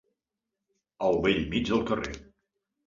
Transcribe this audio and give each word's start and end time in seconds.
Al 1.09 1.21
bell 1.27 1.47
mig 1.53 1.71
del 1.71 1.87
carrer. 1.93 2.19